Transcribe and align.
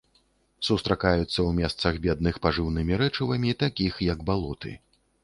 Сустракаюцца 0.67 1.23
ў 1.47 1.51
месцах, 1.59 1.99
бедных 2.05 2.39
пажыўнымі 2.45 2.97
рэчывамі, 3.03 3.55
такіх 3.63 4.01
як 4.09 4.19
балоты. 4.31 4.73